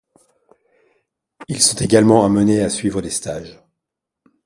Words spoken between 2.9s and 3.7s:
des stages.